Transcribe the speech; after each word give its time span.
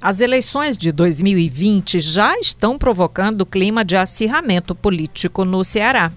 As 0.00 0.20
eleições 0.20 0.78
de 0.78 0.92
2020 0.92 1.98
já 1.98 2.38
estão 2.38 2.78
provocando 2.78 3.44
clima 3.44 3.84
de 3.84 3.96
acirramento 3.96 4.72
político 4.72 5.44
no 5.44 5.64
Ceará. 5.64 6.12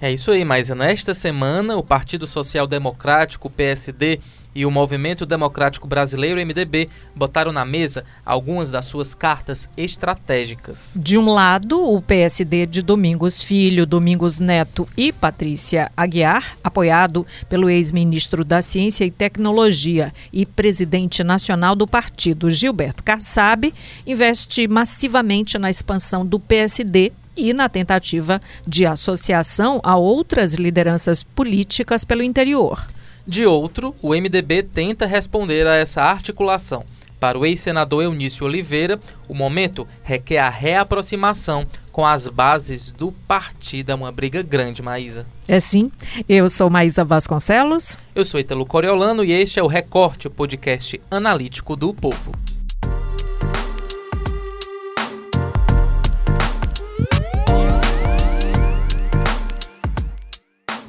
É 0.00 0.12
isso 0.12 0.30
aí, 0.30 0.44
mas 0.44 0.68
nesta 0.68 1.12
semana 1.12 1.76
o 1.76 1.82
Partido 1.82 2.26
Social 2.26 2.66
Democrático, 2.66 3.50
PSD, 3.50 4.20
e 4.58 4.66
o 4.66 4.70
Movimento 4.72 5.24
Democrático 5.24 5.86
Brasileiro, 5.86 6.44
MDB, 6.44 6.88
botaram 7.14 7.52
na 7.52 7.64
mesa 7.64 8.04
algumas 8.26 8.72
das 8.72 8.86
suas 8.86 9.14
cartas 9.14 9.68
estratégicas. 9.76 10.94
De 10.96 11.16
um 11.16 11.30
lado, 11.32 11.80
o 11.80 12.02
PSD 12.02 12.66
de 12.66 12.82
Domingos 12.82 13.40
Filho, 13.40 13.86
Domingos 13.86 14.40
Neto 14.40 14.88
e 14.96 15.12
Patrícia 15.12 15.92
Aguiar, 15.96 16.56
apoiado 16.64 17.24
pelo 17.48 17.70
ex-ministro 17.70 18.44
da 18.44 18.60
Ciência 18.60 19.04
e 19.04 19.12
Tecnologia 19.12 20.12
e 20.32 20.44
presidente 20.44 21.22
nacional 21.22 21.76
do 21.76 21.86
partido, 21.86 22.50
Gilberto 22.50 23.04
Kassab, 23.04 23.72
investe 24.04 24.66
massivamente 24.66 25.56
na 25.56 25.70
expansão 25.70 26.26
do 26.26 26.40
PSD 26.40 27.12
e 27.38 27.52
na 27.52 27.68
tentativa 27.68 28.40
de 28.66 28.84
associação 28.84 29.80
a 29.82 29.96
outras 29.96 30.54
lideranças 30.54 31.22
políticas 31.22 32.04
pelo 32.04 32.22
interior. 32.22 32.86
De 33.26 33.46
outro, 33.46 33.94
o 34.02 34.10
MDB 34.10 34.62
tenta 34.62 35.06
responder 35.06 35.66
a 35.66 35.76
essa 35.76 36.02
articulação. 36.02 36.84
Para 37.20 37.38
o 37.38 37.44
ex-senador 37.44 38.04
Eunício 38.04 38.46
Oliveira, 38.46 38.98
o 39.28 39.34
momento 39.34 39.86
requer 40.04 40.38
a 40.38 40.48
reaproximação 40.48 41.66
com 41.90 42.06
as 42.06 42.28
bases 42.28 42.92
do 42.92 43.10
partido. 43.10 43.90
É 43.90 43.94
uma 43.94 44.12
briga 44.12 44.40
grande, 44.40 44.80
Maísa. 44.80 45.26
É 45.48 45.58
sim. 45.58 45.86
Eu 46.28 46.48
sou 46.48 46.70
Maísa 46.70 47.04
Vasconcelos. 47.04 47.98
Eu 48.14 48.24
sou 48.24 48.38
Italo 48.38 48.64
Coriolano 48.64 49.24
e 49.24 49.32
este 49.32 49.58
é 49.58 49.62
o 49.62 49.66
Recorte, 49.66 50.28
o 50.28 50.30
podcast 50.30 51.00
analítico 51.10 51.74
do 51.74 51.92
povo. 51.92 52.32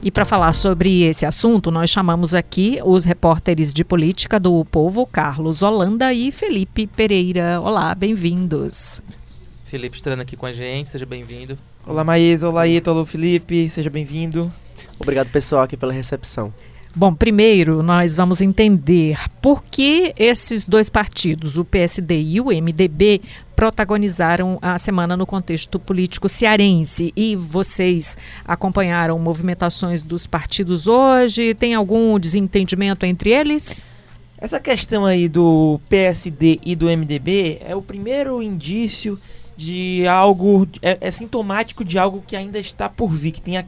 E 0.02 0.10
para 0.10 0.24
falar 0.24 0.54
sobre 0.54 1.04
esse 1.04 1.26
assunto, 1.26 1.70
nós 1.70 1.90
chamamos 1.90 2.34
aqui 2.34 2.80
os 2.86 3.04
repórteres 3.04 3.74
de 3.74 3.84
política 3.84 4.40
do 4.40 4.64
Povo, 4.64 5.06
Carlos 5.06 5.62
Holanda 5.62 6.14
e 6.14 6.32
Felipe 6.32 6.88
Pereira. 6.88 7.60
Olá, 7.60 7.94
bem-vindos. 7.94 9.02
Felipe 9.66 9.98
estando 9.98 10.22
aqui 10.22 10.38
com 10.38 10.46
a 10.46 10.54
gente, 10.54 10.88
seja 10.88 11.06
bem-vindo. 11.06 11.58
Olá, 11.86 12.02
Maísa, 12.06 12.48
olá, 12.48 12.66
Ítalo, 12.66 13.06
Felipe, 13.06 13.70
seja 13.70 13.90
bem-vindo. 13.90 14.50
Obrigado, 14.98 15.30
pessoal, 15.32 15.64
aqui 15.64 15.76
pela 15.76 15.92
recepção. 15.92 16.54
Bom, 16.96 17.14
primeiro 17.14 17.84
nós 17.84 18.16
vamos 18.16 18.42
entender 18.42 19.20
por 19.42 19.64
que 19.64 20.12
esses 20.18 20.66
dois 20.66 20.90
partidos, 20.90 21.56
o 21.56 21.64
PSD 21.64 22.20
e 22.20 22.42
o 22.42 22.46
MDB, 22.46 23.22
protagonizaram 23.56 24.58
a 24.60 24.76
semana 24.80 25.16
no 25.16 25.26
contexto 25.26 25.78
político 25.78 26.28
cearense. 26.28 27.14
E 27.16 27.36
vocês 27.36 28.18
acompanharam 28.44 29.20
movimentações 29.20 30.02
dos 30.02 30.26
partidos 30.26 30.88
hoje? 30.88 31.54
Tem 31.54 31.76
algum 31.76 32.18
desentendimento 32.18 33.06
entre 33.06 33.30
eles? 33.32 33.86
Essa 34.38 34.60
questão 34.60 35.06
aí 35.06 35.28
do 35.30 35.80
PSD 35.90 36.60
e 36.66 36.76
do 36.76 36.88
MDB 36.88 37.60
é 37.64 37.76
o 37.76 37.84
primeiro 37.84 38.42
indício 38.42 39.20
de 39.60 40.08
algo, 40.08 40.66
é, 40.82 40.98
é, 41.02 41.12
sintomático 41.12 41.84
de 41.84 42.00
algo 42.00 42.24
que 42.26 42.34
ainda 42.34 42.58
está 42.58 42.88
por 42.88 43.10
vir, 43.10 43.32
que 43.32 43.42
tem 43.42 43.58
a 43.58 43.66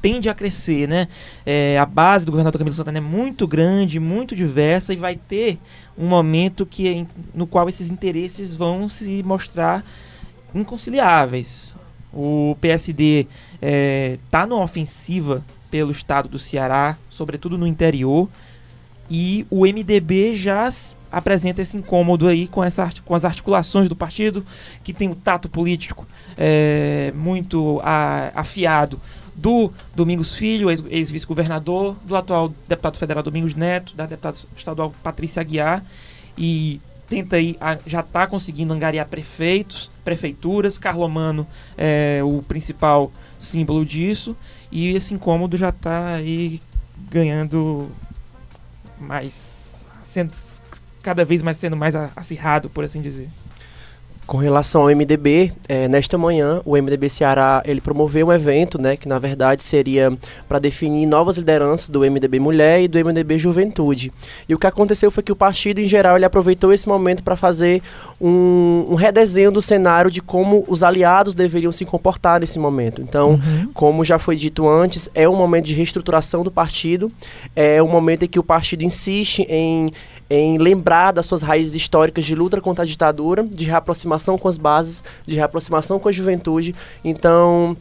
tende 0.00 0.26
a 0.26 0.34
crescer, 0.34 0.88
né? 0.88 1.06
É, 1.44 1.78
a 1.78 1.84
base 1.84 2.24
do 2.24 2.32
governador 2.32 2.58
Camilo 2.58 2.74
Santana 2.74 2.96
é 2.96 3.02
muito 3.02 3.46
grande, 3.46 4.00
muito 4.00 4.34
diversa 4.34 4.94
e 4.94 4.96
vai 4.96 5.16
ter 5.16 5.58
um 5.98 6.06
momento 6.06 6.64
que, 6.64 7.06
no 7.34 7.46
qual 7.46 7.68
esses 7.68 7.90
interesses 7.90 8.56
vão 8.56 8.88
se 8.88 9.22
mostrar 9.22 9.84
inconciliáveis. 10.54 11.76
O 12.10 12.56
PSD 12.58 13.20
está 13.20 13.28
é, 13.60 14.18
tá 14.30 14.46
numa 14.46 14.64
ofensiva 14.64 15.44
pelo 15.70 15.90
estado 15.90 16.26
do 16.26 16.38
Ceará, 16.38 16.96
sobretudo 17.10 17.58
no 17.58 17.66
interior, 17.66 18.30
e 19.10 19.46
o 19.50 19.66
MDB 19.66 20.32
já 20.32 20.70
apresenta 21.10 21.62
esse 21.62 21.76
incômodo 21.76 22.28
aí 22.28 22.46
com, 22.46 22.62
essa, 22.62 22.88
com 23.04 23.14
as 23.14 23.24
articulações 23.24 23.88
do 23.88 23.96
partido, 23.96 24.44
que 24.84 24.92
tem 24.92 25.10
o 25.10 25.14
tato 25.14 25.48
político 25.48 26.06
é, 26.36 27.12
muito 27.16 27.80
a, 27.82 28.30
afiado 28.34 29.00
do 29.34 29.72
Domingos 29.94 30.34
Filho, 30.34 30.68
ex-vice-governador, 30.70 31.96
do 32.04 32.16
atual 32.16 32.52
deputado 32.66 32.98
federal 32.98 33.22
Domingos 33.22 33.54
Neto, 33.54 33.94
da 33.94 34.04
deputada 34.04 34.36
estadual 34.56 34.92
Patrícia 35.02 35.40
Aguiar, 35.40 35.84
e 36.36 36.80
tenta 37.08 37.36
aí, 37.36 37.56
já 37.86 38.00
está 38.00 38.26
conseguindo 38.26 38.72
angariar 38.72 39.06
prefeitos, 39.06 39.90
prefeituras, 40.04 40.76
Carlomano 40.76 41.46
é 41.76 42.20
o 42.22 42.42
principal 42.46 43.12
símbolo 43.38 43.84
disso, 43.84 44.36
e 44.72 44.88
esse 44.94 45.14
incômodo 45.14 45.56
já 45.56 45.70
está 45.70 46.14
aí 46.14 46.60
ganhando 47.08 47.88
mais 49.00 49.86
sendo 50.02 50.32
cada 51.08 51.24
vez 51.24 51.42
mais 51.42 51.56
sendo 51.56 51.74
mais 51.74 51.96
acirrado, 51.96 52.68
por 52.68 52.84
assim 52.84 53.00
dizer. 53.00 53.30
Com 54.26 54.36
relação 54.36 54.82
ao 54.82 54.88
MDB, 54.88 55.50
é, 55.66 55.88
nesta 55.88 56.18
manhã 56.18 56.60
o 56.66 56.76
MDB 56.76 57.08
Ceará 57.08 57.62
ele 57.64 57.80
promoveu 57.80 58.26
um 58.26 58.32
evento, 58.32 58.78
né, 58.78 58.94
que 58.94 59.08
na 59.08 59.18
verdade 59.18 59.64
seria 59.64 60.12
para 60.46 60.58
definir 60.58 61.06
novas 61.06 61.38
lideranças 61.38 61.88
do 61.88 62.00
MDB 62.00 62.38
Mulher 62.38 62.82
e 62.82 62.88
do 62.88 63.02
MDB 63.02 63.38
Juventude. 63.38 64.12
E 64.46 64.54
o 64.54 64.58
que 64.58 64.66
aconteceu 64.66 65.10
foi 65.10 65.22
que 65.22 65.32
o 65.32 65.36
partido 65.36 65.80
em 65.80 65.88
geral 65.88 66.16
ele 66.16 66.26
aproveitou 66.26 66.74
esse 66.74 66.86
momento 66.86 67.22
para 67.22 67.36
fazer 67.36 67.80
um, 68.20 68.84
um, 68.90 68.94
redesenho 68.96 69.50
do 69.50 69.62
cenário 69.62 70.10
de 70.10 70.20
como 70.20 70.62
os 70.68 70.82
aliados 70.82 71.34
deveriam 71.34 71.72
se 71.72 71.86
comportar 71.86 72.38
nesse 72.38 72.58
momento. 72.58 73.00
Então, 73.00 73.30
uhum. 73.30 73.70
como 73.72 74.04
já 74.04 74.18
foi 74.18 74.36
dito 74.36 74.68
antes, 74.68 75.08
é 75.14 75.26
um 75.26 75.36
momento 75.36 75.64
de 75.64 75.72
reestruturação 75.72 76.44
do 76.44 76.50
partido, 76.50 77.10
é 77.56 77.82
um 77.82 77.88
momento 77.88 78.26
em 78.26 78.28
que 78.28 78.38
o 78.38 78.44
partido 78.44 78.84
insiste 78.84 79.46
em 79.48 79.90
em 80.30 80.58
lembrar 80.58 81.12
das 81.12 81.26
suas 81.26 81.42
raízes 81.42 81.74
históricas 81.74 82.24
de 82.24 82.34
luta 82.34 82.60
contra 82.60 82.84
a 82.84 82.86
ditadura, 82.86 83.42
de 83.42 83.64
reaproximação 83.64 84.36
com 84.36 84.48
as 84.48 84.58
bases, 84.58 85.02
de 85.26 85.34
reaproximação 85.36 85.98
com 85.98 86.08
a 86.08 86.12
juventude. 86.12 86.74
Então, 87.02 87.76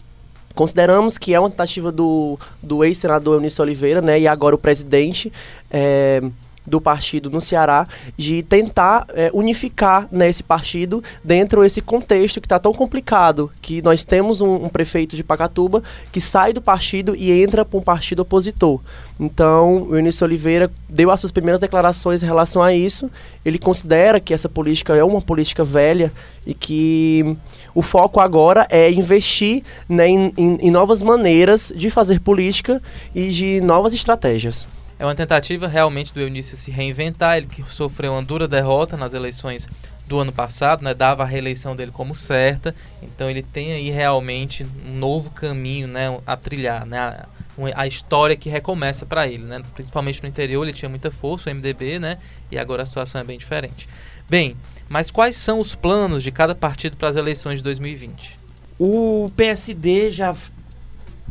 consideramos 0.56 1.18
que 1.18 1.34
é 1.34 1.40
uma 1.40 1.50
tentativa 1.50 1.91
do, 1.91 2.40
do 2.63 2.84
ex-senador 2.84 3.36
Eunício 3.36 3.62
Oliveira, 3.62 4.02
né, 4.02 4.19
e 4.19 4.28
agora 4.28 4.56
o 4.56 4.57
presidente, 4.57 5.31
é, 5.69 6.22
do 6.68 6.82
partido 6.82 7.30
no 7.30 7.40
Ceará 7.40 7.88
de 8.18 8.44
tentar 8.44 9.08
é, 9.14 9.32
unificar 9.34 10.08
né, 10.12 10.28
esse 10.28 10.44
partido 10.44 11.02
dentro 11.24 11.62
desse 11.62 11.82
contexto 11.82 12.42
que 12.42 12.46
está 12.46 12.60
tão 12.60 12.74
complicado, 12.74 13.50
que 13.62 13.82
nós 13.82 14.04
temos 14.04 14.42
um, 14.42 14.66
um, 14.66 14.70
prefeito 14.70 15.16
de 15.16 15.24
Pacatuba 15.24 15.82
que 16.12 16.20
sai 16.20 16.52
do 16.52 16.62
partido 16.62 17.16
e 17.16 17.32
entra 17.32 17.64
para 17.64 17.80
um 17.80 17.82
partido 17.82 18.20
opositor. 18.20 18.82
Então, 19.20 19.84
o 19.84 19.96
Eunício 19.96 20.26
Oliveira 20.26 20.70
deu 20.88 21.10
as 21.10 21.20
suas 21.20 21.32
primeiras 21.32 21.60
declarações 21.60 22.22
em 22.22 22.26
relação 22.26 22.62
a 22.62 22.74
isso. 22.74 23.10
Ele 23.44 23.58
considera 23.58 24.20
que 24.20 24.34
essa 24.34 24.50
política 24.50 24.96
é 24.96 25.04
uma 25.04 25.22
política 25.22 25.64
velha 25.64 26.12
e 26.46 26.54
que 26.54 27.36
o 27.74 27.82
foco 27.82 28.20
agora 28.20 28.68
é 28.70 28.92
investir 28.92 29.64
né, 29.90 30.08
em, 30.08 30.34
em, 30.38 30.58
em 30.62 30.72
novas 30.72 31.02
maneiras 31.02 31.74
de 31.76 31.90
fazer 31.90 32.20
política 32.20 32.82
e 33.16 33.30
de 33.30 33.62
novas 33.62 33.94
estratégias. 33.94 34.68
É 35.00 35.06
uma 35.06 35.13
tentativa 35.13 35.68
realmente 35.68 36.13
do 36.13 36.19
Eunício 36.19 36.58
se 36.58 36.72
reinventar, 36.72 37.38
ele 37.38 37.47
que 37.47 37.62
sofreu 37.69 38.13
uma 38.13 38.24
dura 38.24 38.47
derrota 38.47 38.97
nas 38.97 39.13
eleições 39.13 39.68
do 40.08 40.19
ano 40.19 40.31
passado, 40.31 40.84
né, 40.84 40.94
dava 40.94 41.24
a 41.24 41.25
reeleição 41.25 41.75
dele 41.75 41.91
como 41.91 42.16
certa, 42.16 42.74
então 43.02 43.30
ele 43.30 43.44
tem 43.44 43.74
aí 43.74 43.90
realmente 43.90 44.66
um 44.86 44.96
novo 44.96 45.30
caminho 45.30 45.88
né, 45.88 46.18
a 46.25 46.38
trilhar, 46.38 46.86
né, 46.86 46.97
a, 46.97 47.28
a 47.75 47.86
história 47.86 48.36
que 48.36 48.50
recomeça 48.50 49.06
para 49.06 49.28
ele, 49.28 49.44
né, 49.44 49.62
principalmente 49.75 50.24
no 50.24 50.30
interior 50.30 50.63
ele 50.63 50.74
tinha 50.74 50.88
muita 50.88 51.12
força, 51.12 51.50
o 51.50 51.53
MDB, 51.53 52.00
né, 52.00 52.18
e 52.50 52.57
agora 52.57 52.84
a 52.84 52.86
situação 52.86 53.19
é 53.19 53.24
bem 53.24 53.38
diferente. 53.38 53.88
Bem, 54.30 54.56
mas 54.90 55.12
quais 55.12 55.36
são 55.36 55.59
os 55.59 55.75
planos 55.75 56.24
de 56.24 56.31
cada 56.31 56.56
partido 56.56 56.95
para 56.95 57.10
as 57.10 57.16
eleições 57.16 57.60
de 57.60 57.63
2020? 57.63 58.39
O 58.80 59.25
PSD 59.36 60.10
já 60.10 60.33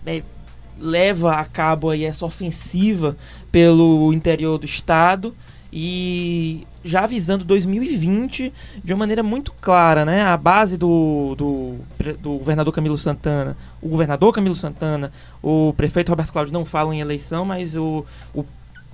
é, 0.04 0.22
leva 0.78 1.32
a 1.32 1.44
cabo 1.44 1.90
aí 1.90 2.04
essa 2.04 2.24
ofensiva 2.24 3.16
pelo 3.56 4.12
interior 4.12 4.58
do 4.58 4.66
estado 4.66 5.34
e 5.72 6.66
já 6.84 7.04
avisando 7.04 7.42
2020 7.42 8.52
de 8.84 8.92
uma 8.92 8.98
maneira 8.98 9.22
muito 9.22 9.50
clara, 9.62 10.04
né? 10.04 10.20
A 10.24 10.36
base 10.36 10.76
do, 10.76 11.34
do, 11.38 11.76
do, 12.20 12.32
governador 12.36 12.74
Camilo 12.74 12.98
Santana, 12.98 13.56
o 13.80 13.88
governador 13.88 14.30
Camilo 14.34 14.54
Santana, 14.54 15.10
o 15.42 15.72
prefeito 15.74 16.10
Roberto 16.10 16.32
Cláudio 16.32 16.52
não 16.52 16.66
falam 16.66 16.92
em 16.92 17.00
eleição, 17.00 17.46
mas 17.46 17.78
o, 17.78 18.04
o, 18.34 18.44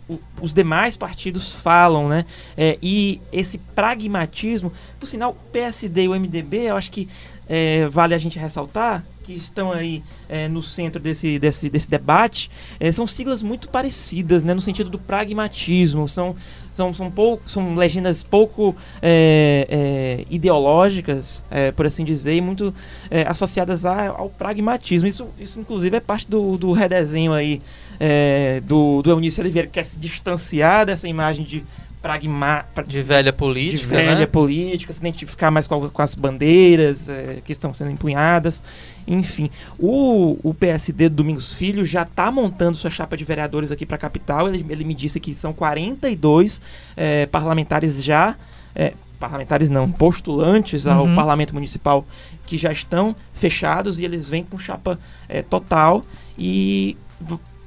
o 0.08 0.20
os 0.40 0.54
demais 0.54 0.96
partidos 0.96 1.52
falam, 1.52 2.08
né? 2.08 2.24
É, 2.56 2.78
e 2.80 3.20
esse 3.32 3.58
pragmatismo, 3.58 4.72
por 5.00 5.06
sinal, 5.08 5.32
o 5.32 5.50
PSD 5.50 6.04
e 6.04 6.08
o 6.08 6.12
MDB, 6.12 6.70
eu 6.70 6.76
acho 6.76 6.88
que 6.88 7.08
é, 7.48 7.88
vale 7.88 8.14
a 8.14 8.18
gente 8.18 8.38
ressaltar 8.38 9.04
que 9.22 9.32
estão 9.32 9.72
aí 9.72 10.02
é, 10.28 10.48
no 10.48 10.62
centro 10.62 11.00
desse, 11.00 11.38
desse, 11.38 11.70
desse 11.70 11.88
debate 11.88 12.50
é, 12.78 12.90
são 12.90 13.06
siglas 13.06 13.42
muito 13.42 13.68
parecidas, 13.68 14.42
né, 14.42 14.52
no 14.54 14.60
sentido 14.60 14.90
do 14.90 14.98
pragmatismo. 14.98 16.08
São 16.08 16.34
são, 16.72 16.92
são, 16.94 17.10
pouco, 17.10 17.48
são 17.48 17.74
legendas 17.74 18.22
pouco 18.22 18.74
é, 19.02 19.66
é, 19.68 20.24
ideológicas, 20.30 21.44
é, 21.50 21.70
por 21.70 21.86
assim 21.86 22.02
dizer, 22.02 22.34
e 22.34 22.40
muito 22.40 22.74
é, 23.10 23.22
associadas 23.28 23.84
a, 23.84 24.08
ao 24.08 24.30
pragmatismo. 24.30 25.06
Isso, 25.06 25.26
isso, 25.38 25.60
inclusive, 25.60 25.96
é 25.96 26.00
parte 26.00 26.28
do, 26.28 26.56
do 26.56 26.72
redesenho 26.72 27.32
aí 27.32 27.60
é, 28.04 28.60
do, 28.62 29.00
do 29.00 29.10
Eunício 29.10 29.40
Oliveira, 29.40 29.68
que 29.68 29.74
quer 29.74 29.86
se 29.86 29.96
distanciar 29.96 30.84
dessa 30.84 31.06
imagem 31.06 31.44
de 31.44 31.64
pragma, 32.02 32.64
de 32.84 33.00
velha 33.00 33.32
política, 33.32 33.78
de 33.78 33.86
velha 33.86 34.14
né? 34.16 34.26
política, 34.26 34.92
se 34.92 34.98
identificar 34.98 35.52
mais 35.52 35.68
com, 35.68 35.88
com 35.88 36.02
as 36.02 36.16
bandeiras 36.16 37.08
é, 37.08 37.40
que 37.44 37.52
estão 37.52 37.72
sendo 37.72 37.92
empunhadas, 37.92 38.60
enfim. 39.06 39.48
O, 39.78 40.36
o 40.42 40.52
PSD 40.52 41.08
do 41.08 41.14
Domingos 41.14 41.52
Filho 41.52 41.84
já 41.84 42.02
está 42.02 42.28
montando 42.32 42.76
sua 42.76 42.90
chapa 42.90 43.16
de 43.16 43.22
vereadores 43.22 43.70
aqui 43.70 43.86
para 43.86 43.94
a 43.94 44.00
capital. 44.00 44.48
Ele, 44.48 44.66
ele, 44.68 44.82
me 44.82 44.94
disse 44.94 45.20
que 45.20 45.32
são 45.32 45.52
42 45.52 46.60
é, 46.96 47.26
parlamentares 47.26 48.02
já. 48.02 48.34
É, 48.74 48.94
parlamentares 49.20 49.68
não, 49.68 49.92
postulantes 49.92 50.88
ao 50.88 51.04
uhum. 51.04 51.14
parlamento 51.14 51.54
municipal 51.54 52.04
que 52.44 52.58
já 52.58 52.72
estão 52.72 53.14
fechados 53.32 54.00
e 54.00 54.04
eles 54.04 54.28
vêm 54.28 54.42
com 54.42 54.58
chapa 54.58 54.98
é, 55.28 55.40
total 55.40 56.02
e 56.36 56.96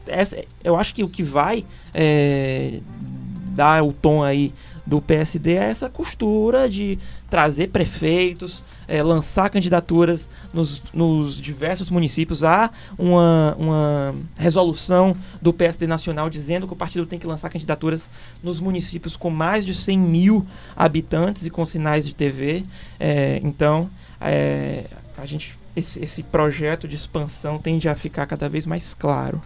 essa, 0.08 0.38
eu 0.64 0.76
acho 0.76 0.94
que 0.94 1.04
o 1.04 1.10
que 1.10 1.24
vai 1.24 1.66
é, 1.94 2.80
dar 3.56 3.84
o 3.84 3.94
tom 3.94 4.24
aí 4.24 4.54
do 4.86 5.02
PSD 5.02 5.54
é 5.54 5.64
essa 5.64 5.90
costura 5.90 6.70
de 6.70 7.00
trazer 7.30 7.70
prefeitos, 7.70 8.64
é, 8.88 9.02
lançar 9.02 9.50
candidaturas 9.50 10.30
nos, 10.54 10.82
nos, 10.94 11.42
diversos 11.42 11.90
municípios. 11.90 12.44
Há 12.44 12.70
uma, 12.98 13.56
uma 13.58 14.16
resolução 14.38 15.16
do 15.42 15.52
PSD 15.52 15.88
Nacional 15.88 16.30
dizendo 16.30 16.68
que 16.68 16.74
o 16.74 16.76
partido 16.76 17.06
tem 17.06 17.18
que 17.18 17.26
lançar 17.26 17.50
candidaturas 17.50 18.10
nos 18.44 18.60
municípios 18.60 19.16
com 19.16 19.32
mais 19.32 19.66
de 19.66 19.74
100 19.74 19.98
mil 19.98 20.46
habitantes 20.76 21.46
e 21.46 21.50
com 21.50 21.66
sinais 21.66 22.06
de 22.06 22.14
TV. 22.14 22.64
É, 23.00 23.42
então, 23.44 23.90
é, 24.22 24.86
a 25.18 25.26
gente, 25.26 25.58
esse, 25.76 26.02
esse 26.04 26.22
projeto 26.22 26.88
de 26.88 26.96
expansão 26.96 27.58
tende 27.58 27.90
a 27.90 27.96
ficar 27.96 28.28
cada 28.28 28.48
vez 28.48 28.68
mais 28.68 28.94
claro. 28.94 29.42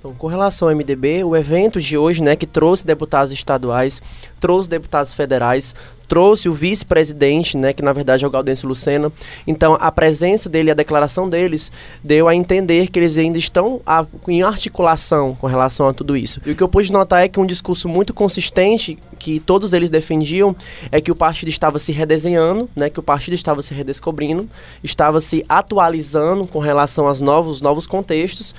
Então, 0.00 0.14
com 0.14 0.28
relação 0.28 0.66
ao 0.66 0.74
MDB, 0.74 1.22
o 1.24 1.36
evento 1.36 1.78
de 1.78 1.98
hoje, 1.98 2.22
né, 2.22 2.34
que 2.34 2.46
trouxe 2.46 2.86
deputados 2.86 3.30
estaduais, 3.32 4.00
trouxe 4.40 4.70
deputados 4.70 5.12
federais, 5.12 5.74
trouxe 6.10 6.48
o 6.48 6.52
vice-presidente, 6.52 7.56
né, 7.56 7.72
que 7.72 7.82
na 7.82 7.92
verdade 7.92 8.24
é 8.24 8.28
o 8.28 8.30
Gaudense 8.30 8.66
Lucena. 8.66 9.12
Então, 9.46 9.78
a 9.80 9.92
presença 9.92 10.48
dele, 10.48 10.68
a 10.68 10.74
declaração 10.74 11.30
deles, 11.30 11.70
deu 12.02 12.26
a 12.26 12.34
entender 12.34 12.88
que 12.88 12.98
eles 12.98 13.16
ainda 13.16 13.38
estão 13.38 13.80
a, 13.86 14.04
em 14.26 14.42
articulação 14.42 15.36
com 15.36 15.46
relação 15.46 15.86
a 15.86 15.94
tudo 15.94 16.16
isso. 16.16 16.40
E 16.44 16.50
o 16.50 16.56
que 16.56 16.62
eu 16.64 16.68
pude 16.68 16.92
notar 16.92 17.22
é 17.22 17.28
que 17.28 17.38
um 17.38 17.46
discurso 17.46 17.88
muito 17.88 18.12
consistente 18.12 18.98
que 19.20 19.38
todos 19.38 19.72
eles 19.72 19.88
defendiam 19.88 20.56
é 20.90 21.00
que 21.00 21.12
o 21.12 21.14
partido 21.14 21.48
estava 21.48 21.78
se 21.78 21.92
redesenhando, 21.92 22.68
né, 22.74 22.90
que 22.90 22.98
o 22.98 23.04
partido 23.04 23.34
estava 23.34 23.62
se 23.62 23.72
redescobrindo, 23.72 24.48
estava 24.82 25.20
se 25.20 25.44
atualizando 25.48 26.44
com 26.44 26.58
relação 26.58 27.06
aos 27.06 27.20
novos, 27.20 27.62
novos 27.62 27.86
contextos 27.86 28.52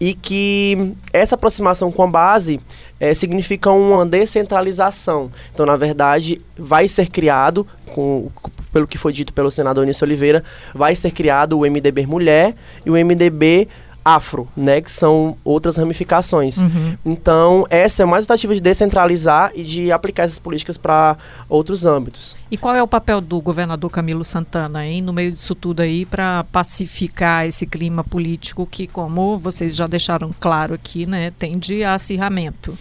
e 0.00 0.14
que 0.14 0.94
essa 1.12 1.34
aproximação 1.34 1.92
com 1.92 2.02
a 2.02 2.06
base 2.06 2.58
é, 2.98 3.12
significa 3.12 3.70
uma 3.70 4.06
descentralização. 4.06 5.30
Então, 5.52 5.66
na 5.66 5.76
verdade, 5.76 6.40
vai 6.56 6.88
ser 6.88 7.08
criado, 7.08 7.66
com, 7.92 8.30
pelo 8.72 8.86
que 8.86 8.98
foi 8.98 9.12
dito 9.12 9.32
pelo 9.32 9.50
senador 9.50 9.86
Nício 9.86 10.04
Oliveira, 10.04 10.42
vai 10.74 10.94
ser 10.94 11.10
criado 11.10 11.58
o 11.58 11.62
MDB 11.62 12.06
Mulher 12.06 12.54
e 12.84 12.90
o 12.90 12.94
MDB 12.94 13.68
afro, 14.04 14.46
né, 14.54 14.80
que 14.80 14.92
são 14.92 15.36
outras 15.42 15.76
ramificações. 15.76 16.58
Uhum. 16.58 16.96
Então, 17.04 17.66
essa 17.70 18.02
é 18.02 18.06
mais 18.06 18.26
tentativa 18.26 18.54
de 18.54 18.60
descentralizar 18.60 19.50
e 19.54 19.62
de 19.62 19.90
aplicar 19.90 20.24
essas 20.24 20.38
políticas 20.38 20.76
para 20.76 21.16
outros 21.48 21.86
âmbitos. 21.86 22.36
E 22.50 22.56
qual 22.58 22.74
é 22.74 22.82
o 22.82 22.86
papel 22.86 23.20
do 23.20 23.40
governador 23.40 23.90
Camilo 23.90 24.24
Santana, 24.24 24.86
hein, 24.86 25.00
no 25.00 25.12
meio 25.12 25.32
disso 25.32 25.54
tudo 25.54 25.80
aí, 25.80 26.04
para 26.04 26.44
pacificar 26.52 27.46
esse 27.46 27.66
clima 27.66 28.04
político 28.04 28.66
que, 28.70 28.86
como 28.86 29.38
vocês 29.38 29.74
já 29.74 29.86
deixaram 29.86 30.30
claro 30.38 30.74
aqui, 30.74 31.06
né, 31.06 31.30
tende 31.30 31.82
a 31.82 31.94
acirramento? 31.94 32.76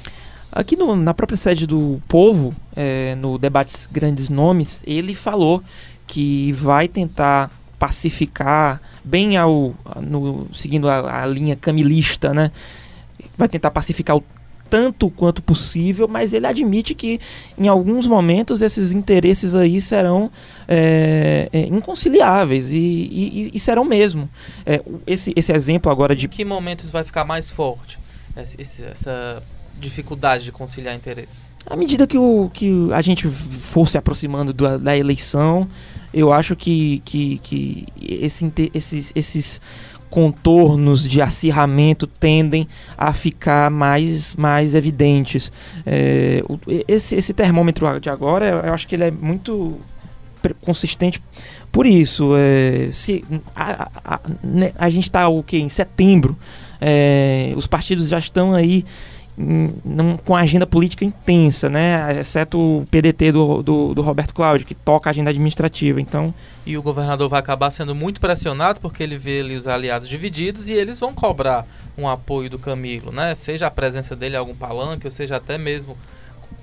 Aqui 0.51 0.75
no, 0.75 0.95
na 0.95 1.13
própria 1.13 1.37
sede 1.37 1.65
do 1.65 2.01
Povo, 2.07 2.53
é, 2.75 3.15
no 3.15 3.37
debate 3.37 3.87
Grandes 3.91 4.29
Nomes, 4.29 4.83
ele 4.85 5.15
falou 5.15 5.63
que 6.05 6.51
vai 6.51 6.87
tentar 6.87 7.49
pacificar, 7.83 8.81
bem 9.03 9.35
ao 9.35 9.75
no, 9.99 10.47
seguindo 10.53 10.87
a, 10.87 11.23
a, 11.23 11.25
linha 11.25 11.53
camilista, 11.53 12.33
né? 12.33 12.49
Vai 13.37 13.49
tentar 13.49 13.71
pacificar 13.71 14.15
o 14.15 14.23
tanto 14.69 15.09
quanto 15.09 15.41
possível, 15.41 16.07
mas 16.07 16.33
ele 16.33 16.47
admite 16.47 16.95
que 16.95 17.19
em 17.57 17.67
alguns 17.67 18.07
momentos 18.07 18.61
esses 18.61 18.93
interesses 18.93 19.53
aí 19.53 19.81
serão 19.81 20.31
é, 20.65 21.49
é, 21.51 21.59
inconciliáveis 21.65 22.71
e, 22.71 22.77
e, 22.77 23.51
e, 23.53 23.59
serão 23.59 23.83
mesmo. 23.83 24.29
É, 24.65 24.81
esse, 25.05 25.33
esse 25.35 25.51
exemplo 25.51 25.91
agora 25.91 26.15
de. 26.15 26.27
Em 26.27 26.29
que 26.29 26.45
momentos 26.45 26.89
vai 26.89 27.03
ficar 27.03 27.25
mais 27.25 27.51
forte 27.51 27.99
esse, 28.57 28.85
essa 28.85 29.43
dificuldade 29.77 30.45
de 30.45 30.53
conciliar 30.53 30.95
interesses? 30.95 31.43
À 31.65 31.75
medida 31.75 32.05
que, 32.05 32.17
o, 32.17 32.49
que 32.53 32.71
a 32.91 33.01
gente 33.01 33.27
for 33.29 33.87
se 33.87 33.97
aproximando 33.97 34.53
da, 34.53 34.77
da 34.77 34.97
eleição, 34.97 35.67
eu 36.13 36.31
acho 36.31 36.55
que, 36.55 37.01
que, 37.05 37.37
que 37.39 37.85
esse, 38.01 38.51
esses, 38.73 39.11
esses 39.15 39.61
contornos 40.13 41.07
de 41.07 41.21
acirramento 41.23 42.05
tendem 42.05 42.67
a 42.95 43.11
ficar 43.11 43.71
mais, 43.71 44.35
mais 44.35 44.75
evidentes. 44.75 45.51
É, 45.85 46.41
esse, 46.87 47.15
esse 47.15 47.33
termômetro 47.33 47.99
de 47.99 48.09
agora, 48.09 48.61
eu 48.63 48.73
acho 48.73 48.87
que 48.87 48.93
ele 48.93 49.05
é 49.05 49.11
muito 49.11 49.79
consistente 50.61 51.19
por 51.71 51.87
isso. 51.87 52.31
É, 52.37 52.91
se 52.91 53.25
a, 53.55 53.89
a, 54.05 54.19
né, 54.43 54.71
a 54.77 54.87
gente 54.87 55.05
está 55.05 55.27
o 55.27 55.41
que 55.41 55.57
em 55.57 55.69
setembro, 55.69 56.37
é, 56.79 57.51
os 57.55 57.65
partidos 57.65 58.09
já 58.09 58.19
estão 58.19 58.53
aí 58.53 58.85
com 60.23 60.35
agenda 60.35 60.67
política 60.67 61.03
intensa, 61.03 61.69
né? 61.69 62.19
Exceto 62.19 62.59
o 62.59 62.85
PDT 62.91 63.31
do, 63.31 63.63
do, 63.63 63.93
do, 63.95 64.01
Roberto 64.01 64.33
Cláudio, 64.33 64.67
que 64.67 64.75
toca 64.75 65.09
a 65.09 65.11
agenda 65.11 65.31
administrativa. 65.31 65.99
Então. 65.99 66.33
E 66.65 66.77
o 66.77 66.83
governador 66.83 67.27
vai 67.29 67.39
acabar 67.39 67.71
sendo 67.71 67.95
muito 67.95 68.21
pressionado 68.21 68.79
porque 68.79 69.01
ele 69.01 69.17
vê 69.17 69.39
ali 69.39 69.55
os 69.55 69.67
aliados 69.67 70.07
divididos 70.07 70.69
e 70.69 70.73
eles 70.73 70.99
vão 70.99 71.13
cobrar 71.13 71.65
um 71.97 72.07
apoio 72.07 72.49
do 72.49 72.59
Camilo, 72.59 73.11
né? 73.11 73.33
Seja 73.33 73.67
a 73.67 73.71
presença 73.71 74.15
dele 74.15 74.35
em 74.35 74.39
algum 74.39 74.55
palanque, 74.55 75.07
ou 75.07 75.11
seja 75.11 75.37
até 75.37 75.57
mesmo 75.57 75.97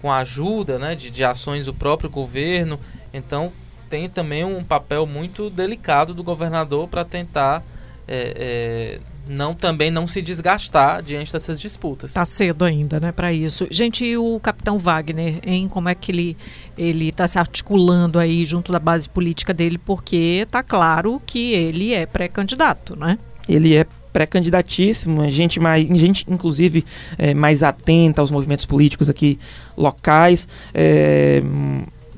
com 0.01 0.11
a 0.11 0.19
ajuda 0.19 0.79
né, 0.79 0.95
de, 0.95 1.11
de 1.11 1.25
ações 1.25 1.67
do 1.67 1.75
próprio 1.75 2.09
governo. 2.09 2.79
Então 3.13 3.53
tem 3.89 4.09
também 4.09 4.45
um 4.45 4.63
papel 4.63 5.05
muito 5.05 5.51
delicado 5.51 6.15
do 6.15 6.23
governador 6.23 6.87
para 6.89 7.05
tentar 7.05 7.63
é, 8.07 8.99
é, 8.99 9.01
não 9.29 9.55
também 9.55 9.91
não 9.91 10.07
se 10.07 10.21
desgastar 10.21 11.03
diante 11.03 11.33
dessas 11.33 11.61
disputas. 11.61 12.13
Tá 12.13 12.25
cedo 12.25 12.65
ainda, 12.65 12.99
né, 12.99 13.13
para 13.13 13.33
isso. 13.33 13.67
Gente, 13.71 14.05
e 14.05 14.17
o 14.17 14.39
capitão 14.41 14.79
Wagner, 14.79 15.41
em 15.45 15.69
como 15.69 15.89
é 15.89 15.95
que 15.95 16.13
ele 16.13 16.37
ele 16.77 17.13
tá 17.13 17.29
se 17.29 17.39
articulando 17.39 18.19
aí 18.19 18.45
junto 18.47 18.73
da 18.73 18.79
base 18.79 19.09
política 19.09 19.53
dele, 19.53 19.77
porque 19.77 20.47
tá 20.51 20.63
claro 20.63 21.21
que 21.27 21.53
ele 21.53 21.93
é 21.93 22.07
pré-candidato, 22.07 22.99
né? 22.99 23.19
Ele 23.49 23.77
é 23.77 23.87
pré-candidatíssimo, 24.13 25.29
gente 25.31 25.61
mais, 25.61 25.87
gente 25.99 26.25
inclusive 26.29 26.85
é, 27.19 27.35
mais 27.35 27.63
atenta 27.63 28.21
aos 28.21 28.31
movimentos 28.31 28.65
políticos 28.65 29.11
aqui 29.11 29.39
locais. 29.77 30.49
É, 30.75 31.41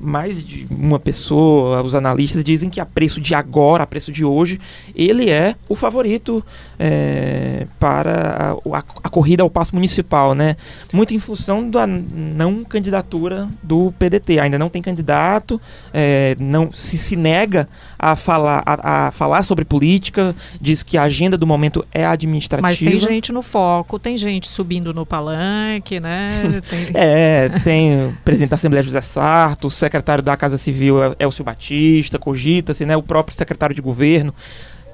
mais 0.03 0.45
de 0.45 0.65
uma 0.69 0.99
pessoa, 0.99 1.81
os 1.81 1.95
analistas 1.95 2.43
dizem 2.43 2.69
que 2.69 2.79
a 2.79 2.85
preço 2.85 3.21
de 3.21 3.33
agora, 3.33 3.83
a 3.83 3.87
preço 3.87 4.11
de 4.11 4.25
hoje, 4.25 4.59
ele 4.95 5.29
é 5.29 5.55
o 5.69 5.75
favorito 5.75 6.43
é, 6.77 7.65
para 7.79 8.57
a, 8.65 8.77
a, 8.77 8.83
a, 9.03 9.09
corrida 9.09 9.43
ao 9.43 9.49
passo 9.49 9.73
municipal, 9.73 10.35
né? 10.35 10.57
Muito 10.91 11.13
em 11.13 11.19
função 11.19 11.69
da 11.69 11.87
não 11.87 12.63
candidatura 12.63 13.47
do 13.61 13.93
PDT. 13.97 14.39
Ainda 14.39 14.59
não 14.59 14.69
tem 14.69 14.81
candidato, 14.81 15.61
é, 15.93 16.35
não 16.39 16.71
se 16.71 16.97
se 16.97 17.15
nega 17.15 17.67
a 17.97 18.15
falar, 18.15 18.63
a, 18.65 19.07
a, 19.07 19.11
falar 19.11 19.43
sobre 19.43 19.63
política, 19.63 20.35
diz 20.59 20.83
que 20.83 20.97
a 20.97 21.03
agenda 21.03 21.37
do 21.37 21.47
momento 21.47 21.85
é 21.91 22.05
administrativa. 22.05 22.67
Mas 22.67 22.79
tem 22.79 22.99
gente 22.99 23.31
no 23.31 23.41
foco, 23.41 23.97
tem 23.97 24.17
gente 24.17 24.47
subindo 24.47 24.93
no 24.93 25.05
palanque, 25.05 25.99
né? 25.99 26.61
Tem... 26.69 26.87
é, 26.93 27.49
tem 27.63 28.07
o 28.07 28.13
presidente 28.23 28.49
da 28.49 28.55
Assembleia 28.55 28.83
José 28.83 29.01
Sarto, 29.01 29.67
o 29.67 29.71
secretário 29.93 30.23
da 30.23 30.35
Casa 30.35 30.57
Civil 30.57 30.97
Elcio 31.19 31.43
Batista, 31.43 32.17
cogita-se, 32.17 32.85
né? 32.85 32.97
O 32.97 33.03
próprio 33.03 33.37
secretário 33.37 33.75
de 33.75 33.81
governo, 33.81 34.33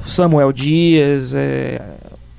Samuel 0.06 0.52
Dias, 0.52 1.34
é, 1.34 1.82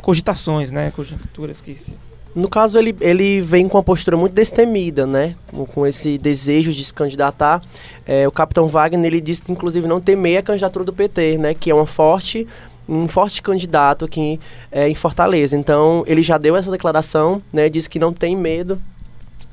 cogitações, 0.03 0.71
né? 0.71 0.93
Conjecturas 0.95 1.63
que 1.63 1.75
se 1.75 1.95
no 2.33 2.49
caso, 2.49 2.79
ele, 2.79 2.95
ele 3.01 3.41
vem 3.41 3.69
com 3.69 3.77
uma 3.77 3.83
postura 3.83 4.17
muito 4.17 4.33
destemida, 4.33 5.05
né? 5.05 5.35
Com, 5.51 5.67
com 5.67 5.85
esse 5.85 6.17
desejo 6.17 6.73
de 6.73 6.85
se 6.85 6.95
candidatar. 6.95 7.61
É, 8.07 8.29
o 8.29 8.31
capitão 8.31 8.69
Wagner, 8.69 9.05
ele 9.05 9.21
disse, 9.21 9.43
inclusive, 9.49 9.89
não 9.89 10.01
temer 10.01 10.39
a 10.39 10.43
candidatura 10.43 10.85
do 10.85 10.93
PT, 10.93 11.39
né? 11.39 11.55
Que 11.55 11.73
é 11.73 11.75
uma 11.75 11.87
forte, 11.87 12.47
um 12.89 13.09
forte 13.09 13.43
candidato 13.43 14.05
aqui 14.05 14.39
é, 14.71 14.89
em 14.89 14.95
Fortaleza. 14.95 15.57
Então, 15.57 16.05
ele 16.07 16.23
já 16.23 16.39
deu 16.39 16.55
essa 16.55 16.71
declaração, 16.71 17.43
né? 17.53 17.69
Disse 17.69 17.91
que 17.91 17.99
não 17.99 18.13
tem 18.13 18.37
medo 18.37 18.81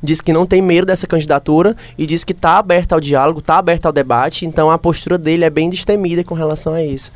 disse 0.01 0.23
que 0.23 0.33
não 0.33 0.45
tem 0.45 0.61
medo 0.61 0.85
dessa 0.85 1.07
candidatura 1.07 1.75
e 1.97 2.05
disse 2.05 2.25
que 2.25 2.33
está 2.33 2.57
aberto 2.57 2.93
ao 2.93 2.99
diálogo, 2.99 3.39
está 3.39 3.57
aberto 3.57 3.85
ao 3.85 3.91
debate, 3.91 4.45
então 4.45 4.69
a 4.69 4.77
postura 4.77 5.17
dele 5.17 5.45
é 5.45 5.49
bem 5.49 5.69
destemida 5.69 6.23
com 6.23 6.35
relação 6.35 6.73
a 6.73 6.83
isso. 6.83 7.11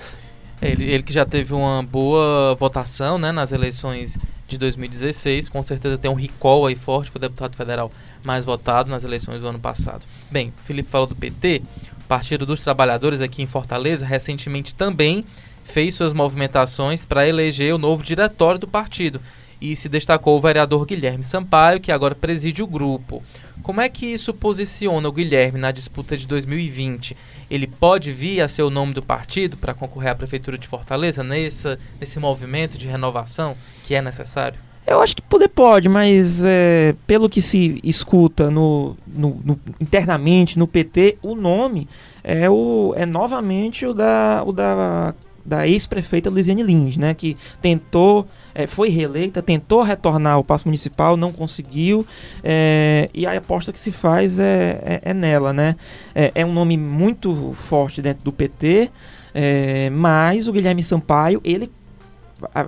Ele, 0.61 0.85
ele 0.85 1.03
que 1.03 1.11
já 1.11 1.25
teve 1.25 1.53
uma 1.53 1.81
boa 1.81 2.55
votação 2.55 3.17
né, 3.17 3.31
nas 3.31 3.51
eleições 3.51 4.17
de 4.47 4.57
2016, 4.57 5.49
com 5.49 5.63
certeza 5.63 5.97
tem 5.97 6.11
um 6.11 6.15
recall 6.15 6.67
aí 6.67 6.75
forte, 6.75 7.09
foi 7.09 7.19
o 7.19 7.21
deputado 7.21 7.55
federal 7.55 7.91
mais 8.23 8.45
votado 8.45 8.89
nas 8.89 9.03
eleições 9.03 9.41
do 9.41 9.47
ano 9.47 9.59
passado. 9.59 10.05
Bem, 10.29 10.49
o 10.49 10.65
Felipe 10.65 10.89
falou 10.89 11.07
do 11.07 11.15
PT, 11.15 11.63
Partido 12.07 12.45
dos 12.45 12.61
Trabalhadores 12.61 13.21
aqui 13.21 13.41
em 13.41 13.47
Fortaleza, 13.47 14.05
recentemente 14.05 14.75
também 14.75 15.23
fez 15.63 15.95
suas 15.95 16.11
movimentações 16.11 17.05
para 17.05 17.27
eleger 17.27 17.73
o 17.73 17.77
novo 17.77 18.03
diretório 18.03 18.59
do 18.59 18.67
partido 18.67 19.21
e 19.61 19.75
se 19.75 19.87
destacou 19.87 20.35
o 20.35 20.41
vereador 20.41 20.85
Guilherme 20.85 21.23
Sampaio, 21.23 21.79
que 21.79 21.91
agora 21.91 22.15
preside 22.15 22.63
o 22.63 22.67
grupo. 22.67 23.21
Como 23.61 23.79
é 23.79 23.87
que 23.87 24.07
isso 24.07 24.33
posiciona 24.33 25.07
o 25.07 25.11
Guilherme 25.11 25.59
na 25.59 25.71
disputa 25.71 26.17
de 26.17 26.25
2020? 26.25 27.15
Ele 27.49 27.67
pode 27.67 28.11
vir 28.11 28.41
a 28.41 28.47
ser 28.47 28.63
o 28.63 28.71
nome 28.71 28.93
do 28.93 29.03
partido 29.03 29.55
para 29.55 29.73
concorrer 29.73 30.11
à 30.11 30.15
Prefeitura 30.15 30.57
de 30.57 30.67
Fortaleza 30.67 31.23
nesse, 31.23 31.77
nesse 31.99 32.19
movimento 32.19 32.75
de 32.77 32.87
renovação 32.87 33.55
que 33.85 33.93
é 33.93 34.01
necessário? 34.01 34.59
Eu 34.85 34.99
acho 34.99 35.15
que 35.15 35.21
poder 35.21 35.47
pode, 35.47 35.87
mas 35.87 36.43
é, 36.43 36.95
pelo 37.05 37.29
que 37.29 37.41
se 37.41 37.79
escuta 37.83 38.49
no, 38.49 38.97
no, 39.05 39.39
no, 39.45 39.59
internamente 39.79 40.57
no 40.57 40.67
PT, 40.67 41.19
o 41.21 41.35
nome 41.35 41.87
é, 42.23 42.49
o, 42.49 42.93
é 42.97 43.05
novamente 43.05 43.85
o 43.85 43.93
da, 43.93 44.43
o 44.43 44.51
da 44.51 45.13
da 45.45 45.67
ex-prefeita 45.67 46.29
Luiziane 46.29 46.63
Lins, 46.63 46.97
né, 46.97 47.13
que 47.13 47.37
tentou, 47.61 48.27
é, 48.53 48.67
foi 48.67 48.89
reeleita, 48.89 49.41
tentou 49.41 49.81
retornar 49.81 50.33
ao 50.33 50.43
passo 50.43 50.67
municipal, 50.67 51.17
não 51.17 51.31
conseguiu, 51.31 52.05
é, 52.43 53.09
e 53.13 53.25
a 53.25 53.37
aposta 53.37 53.71
que 53.71 53.79
se 53.79 53.91
faz 53.91 54.39
é, 54.39 54.81
é, 54.83 55.01
é 55.11 55.13
nela, 55.13 55.53
né. 55.53 55.75
É, 56.13 56.31
é, 56.35 56.45
um 56.45 56.53
nome 56.53 56.77
muito 56.77 57.53
forte 57.53 58.01
dentro 58.01 58.23
do 58.23 58.31
PT, 58.31 58.89
é, 59.33 59.89
mas 59.89 60.47
o 60.47 60.53
Guilherme 60.53 60.83
Sampaio, 60.83 61.41
ele, 61.43 61.71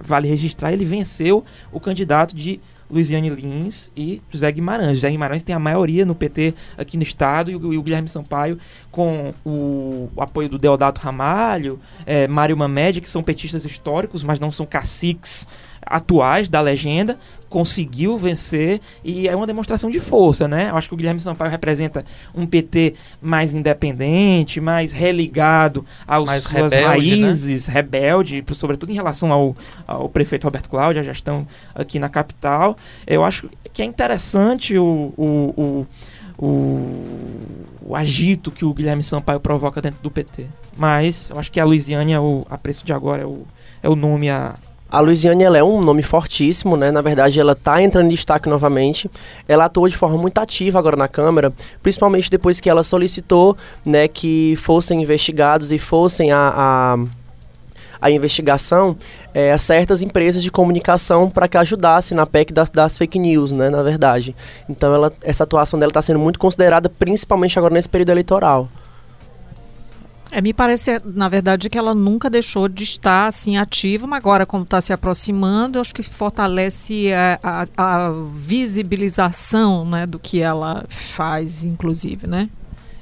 vale 0.04 0.28
registrar, 0.28 0.72
ele 0.72 0.86
venceu 0.86 1.44
o 1.72 1.80
candidato 1.80 2.36
de 2.36 2.62
Luiziane 2.94 3.30
Lins 3.30 3.92
e 3.98 4.22
José 4.30 4.52
Guimarães. 4.52 4.98
José 4.98 5.10
Guimarães 5.10 5.42
tem 5.42 5.56
a 5.56 5.60
maioria 5.60 6.06
no 6.06 6.14
PT 6.14 6.54
aqui 6.78 6.96
no 6.96 7.04
estado 7.04 7.50
e 7.50 7.56
o, 7.56 7.74
e 7.74 7.78
o 7.78 7.82
Guilherme 7.82 8.08
Sampaio, 8.08 8.60
com 8.92 9.34
o, 9.44 10.10
o, 10.16 10.22
apoio 10.22 10.48
do 10.48 10.60
Deodato 10.60 11.02
Ramalho, 11.02 11.80
é, 12.06 12.28
Mário 12.28 12.56
Mamed, 12.56 13.02
que 13.02 13.10
são 13.10 13.24
petistas 13.24 13.66
históricos, 13.66 14.24
mas 14.24 14.40
não 14.40 14.52
são 14.52 14.66
caciques 14.66 15.48
atuais 15.86 16.50
da 16.50 16.62
legenda, 16.62 17.18
conseguiu 17.54 18.18
vencer 18.18 18.82
e 19.04 19.28
é 19.28 19.36
uma 19.36 19.46
demonstração 19.46 19.88
de 19.88 20.00
força, 20.00 20.48
né? 20.48 20.72
Eu 20.72 20.76
acho 20.76 20.88
que 20.88 20.96
o 20.96 20.98
Guilherme 20.98 21.20
Sampaio 21.20 21.52
representa 21.52 22.04
um 22.34 22.48
PT 22.48 22.96
mais 23.22 23.54
independente, 23.54 24.60
mais 24.60 24.92
religado 24.92 25.86
às 26.08 26.26
mais 26.26 26.44
suas 26.44 26.74
rebelde, 26.74 26.82
né? 26.82 26.88
raízes, 26.88 27.68
né? 27.68 27.74
rebelde, 27.76 28.44
sobretudo 28.54 28.92
em 28.92 28.96
relação 28.96 29.32
ao, 29.32 29.56
ao 29.86 30.10
prefeito 30.10 30.46
Roberto 30.46 30.68
Cláudio, 30.68 31.00
a 31.02 31.06
gestão 31.06 31.48
aqui 31.76 32.00
na 32.00 32.10
capital. 32.10 32.76
Eu 33.06 33.24
acho 33.24 33.48
que 33.72 33.84
é 33.84 33.86
interessante 33.86 34.76
o, 34.76 35.14
o, 35.16 35.86
o, 36.38 37.06
o, 37.86 37.96
agito 37.96 38.50
que 38.50 38.66
o 38.66 38.74
Guilherme 38.74 39.04
Sampaio 39.04 39.40
provoca 39.40 39.80
dentro 39.80 40.02
do 40.02 40.10
PT. 40.10 40.48
Mas 40.76 41.30
eu 41.30 41.38
acho 41.38 41.52
que 41.52 41.60
a 41.60 41.66
Luiziane, 41.66 42.18
o, 42.18 42.44
a 42.50 42.58
preço 42.58 42.84
de 42.84 42.92
agora, 42.92 43.22
é 43.22 43.26
o, 43.28 43.44
é 43.84 43.90
o 43.90 43.96
nome 43.96 44.32
a, 44.32 44.56
a 44.94 45.00
Luiziane 45.00 45.44
ela 45.44 45.58
é 45.58 45.64
um 45.64 45.82
nome 45.82 46.04
fortíssimo, 46.04 46.78
né? 46.78 46.92
Na 46.92 47.02
verdade, 47.02 47.40
ela 47.40 47.54
está 47.54 47.82
entrando 47.82 48.06
em 48.06 48.10
destaque 48.10 48.48
novamente. 48.48 49.10
Ela 49.48 49.66
atuou 49.66 49.90
de 49.90 49.98
forma 49.98 50.20
muito 50.20 50.38
ativa 50.38 50.78
agora 50.78 50.96
na 50.96 51.08
Câmara, 51.08 51.52
principalmente 51.82 52.30
depois 52.30 52.62
que 52.62 52.70
ela 52.70 52.84
solicitou 52.84 53.58
né, 53.84 54.08
que 54.08 54.56
fossem 54.58 55.02
investigados 55.02 55.72
e 55.72 55.80
fossem 55.80 56.32
a, 56.32 56.54
a 56.56 57.24
a 58.00 58.12
investigação 58.12 58.98
é, 59.34 59.54
a 59.54 59.58
certas 59.58 60.02
empresas 60.02 60.44
de 60.44 60.52
comunicação 60.52 61.30
para 61.30 61.48
que 61.48 61.58
ajudasse 61.58 62.14
na 62.14 62.26
PEC 62.26 62.52
das, 62.52 62.70
das, 62.70 62.98
fake 62.98 63.18
news, 63.18 63.54
né, 63.54 63.70
na 63.70 63.82
verdade. 63.82 64.36
Então 64.68 64.94
ela, 64.94 65.14
essa 65.24 65.46
atuação 65.46 65.80
dela 65.80 65.90
está 65.90 66.02
sendo 66.02 66.20
muito 66.20 66.38
considerada, 66.38 66.90
principalmente 66.90 67.58
agora 67.58 67.74
nesse 67.74 67.88
período 67.88 68.10
eleitoral. 68.10 68.68
É, 70.36 70.42
me 70.42 70.52
parece, 70.52 71.00
na 71.06 71.30
verdade, 71.30 71.70
que 71.70 71.78
ela 71.78 71.94
nunca 71.94 72.28
deixou 72.28 72.68
de 72.68 72.84
estar 72.84 73.28
assim 73.28 73.56
ativa, 73.56 74.08
mas 74.08 74.18
agora, 74.18 74.48
como 74.48 74.64
está 74.64 74.82
se 74.82 74.92
aproximando, 74.92 75.80
acho 75.80 75.94
que 75.94 76.02
fortalece 76.02 77.12
a, 77.14 77.68
a, 77.78 78.08
a, 78.08 78.12
visibilização 78.36 79.86
né, 79.86 80.08
do 80.08 80.18
que 80.18 80.42
ela 80.42 80.86
faz, 80.90 81.64
inclusive, 81.64 82.26
né? 82.26 82.50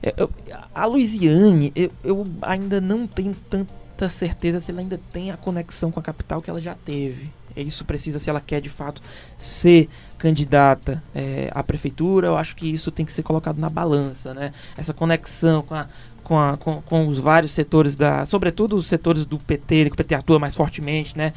É, 0.04 0.14
eu, 0.18 0.30
a 0.76 0.86
Luiziane, 0.86 1.72
eu, 1.74 1.90
eu 2.04 2.28
ainda 2.42 2.82
não 2.82 3.08
tenho 3.08 3.34
tanta 3.50 4.10
certeza 4.10 4.60
se 4.60 4.70
ela 4.70 4.82
ainda 4.82 5.00
tem 5.14 5.32
a 5.32 5.38
conexão 5.38 5.90
com 5.90 6.02
a 6.02 6.04
capital 6.04 6.42
que 6.42 6.50
ela 6.50 6.60
já 6.60 6.76
teve. 6.76 7.32
Isso 7.56 7.86
precisa, 7.86 8.20
se 8.20 8.30
ela 8.30 8.42
quer 8.42 8.62
de 8.62 8.70
fato 8.70 9.02
ser 9.38 9.90
candidata 10.18 11.02
é, 11.16 11.50
à 11.54 11.64
prefeitura, 11.64 12.28
eu 12.28 12.38
acho 12.38 12.56
que 12.56 12.72
isso 12.72 12.92
tem 12.92 13.06
que 13.06 13.12
ser 13.12 13.24
colocado 13.24 13.60
na 13.60 13.70
balança, 13.70 14.34
né? 14.34 14.52
Essa 14.78 14.94
conexão 14.94 15.64
com 15.64 15.74
a, 15.74 15.88
com, 16.24 16.40
a, 16.40 16.58
com, 16.58 16.82
com, 16.82 17.08
os 17.08 17.20
vários 17.20 17.52
setores 17.52 17.96
da, 17.96 18.26
sobretudo 18.26 18.76
os 18.76 18.88
setores 18.88 19.26
do 19.26 19.38
PT, 19.38 19.86
que 19.86 19.94
o 19.94 19.96
PT 19.96 20.16
atua 20.16 20.40
mais 20.40 20.56
fortemente, 20.56 21.18
né? 21.18 21.34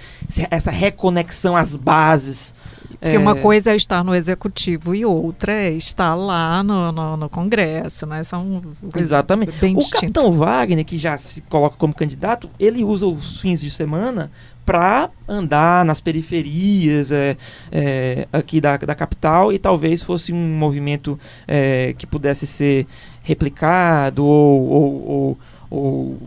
Essa 0.50 0.70
reconexão 0.70 1.56
às 1.56 1.74
bases. 1.74 2.54
Porque 3.00 3.16
é... 3.16 3.18
uma 3.18 3.34
coisa 3.34 3.72
é 3.72 3.76
estar 3.76 4.04
no 4.04 4.14
executivo 4.14 4.94
e 4.94 5.04
outra 5.04 5.52
é 5.52 5.72
estar 5.72 6.14
lá 6.14 6.62
no, 6.62 6.92
no, 6.92 7.16
no 7.16 7.28
Congresso, 7.28 8.06
né? 8.06 8.22
São 8.22 8.62
Exatamente. 8.94 9.52
Bem 9.52 9.74
o 9.74 9.78
distintos. 9.78 10.00
capitão 10.00 10.32
Wagner, 10.32 10.84
que 10.84 10.96
já 10.96 11.16
se 11.18 11.40
coloca 11.42 11.76
como 11.76 11.94
candidato, 11.94 12.48
ele 12.58 12.84
usa 12.84 13.06
os 13.06 13.40
fins 13.40 13.60
de 13.60 13.70
semana 13.70 14.30
para 14.64 15.10
andar 15.28 15.84
nas 15.84 16.00
periferias 16.00 17.12
é, 17.12 17.36
é, 17.70 18.26
aqui 18.32 18.60
da, 18.60 18.76
da 18.76 18.94
capital 18.94 19.52
e 19.52 19.58
talvez 19.58 20.02
fosse 20.02 20.32
um 20.32 20.58
movimento 20.58 21.18
é, 21.46 21.94
que 21.98 22.06
pudesse 22.06 22.46
ser 22.46 22.86
replicado 23.22 24.24
ou, 24.24 24.68
ou, 24.70 25.08
ou, 25.08 25.38
ou, 25.70 26.18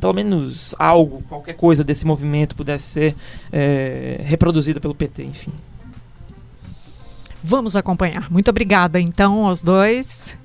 pelo 0.00 0.12
menos 0.12 0.74
algo, 0.78 1.22
qualquer 1.28 1.54
coisa 1.54 1.82
desse 1.84 2.06
movimento 2.06 2.54
pudesse 2.54 2.84
ser 2.84 3.16
é, 3.52 4.20
reproduzida 4.24 4.80
pelo 4.80 4.94
PT, 4.94 5.24
enfim. 5.24 5.52
Vamos 7.42 7.74
acompanhar. 7.74 8.30
Muito 8.30 8.50
obrigada, 8.50 9.00
então, 9.00 9.46
aos 9.46 9.62
dois. 9.62 10.38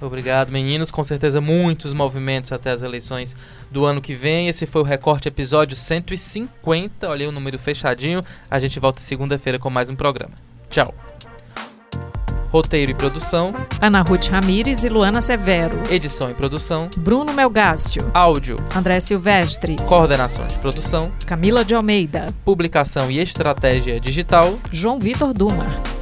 Obrigado, 0.00 0.50
meninos. 0.50 0.90
Com 0.90 1.02
certeza, 1.02 1.40
muitos 1.40 1.92
movimentos 1.92 2.52
até 2.52 2.70
as 2.70 2.82
eleições 2.82 3.34
do 3.70 3.84
ano 3.84 4.00
que 4.00 4.14
vem. 4.14 4.48
Esse 4.48 4.66
foi 4.66 4.82
o 4.82 4.84
Recorte 4.84 5.28
episódio 5.28 5.76
150. 5.76 7.08
Olha 7.08 7.22
aí 7.22 7.26
o 7.26 7.32
número 7.32 7.58
fechadinho. 7.58 8.22
A 8.50 8.58
gente 8.58 8.78
volta 8.78 9.00
segunda-feira 9.00 9.58
com 9.58 9.70
mais 9.70 9.88
um 9.88 9.96
programa. 9.96 10.32
Tchau. 10.70 10.94
Roteiro 12.50 12.92
e 12.92 12.94
produção: 12.94 13.52
Ana 13.80 14.02
Ruth 14.02 14.28
Ramires 14.28 14.82
e 14.82 14.88
Luana 14.88 15.20
Severo. 15.20 15.78
Edição 15.90 16.30
e 16.30 16.34
produção: 16.34 16.88
Bruno 16.98 17.32
Melgástio. 17.32 18.10
Áudio: 18.14 18.58
André 18.74 19.00
Silvestre. 19.00 19.76
Coordenação 19.86 20.46
de 20.46 20.56
produção: 20.58 21.12
Camila 21.26 21.64
de 21.64 21.74
Almeida. 21.74 22.26
Publicação 22.44 23.10
e 23.10 23.18
estratégia 23.18 24.00
digital: 24.00 24.58
João 24.72 24.98
Vitor 24.98 25.34
Duma. 25.34 25.97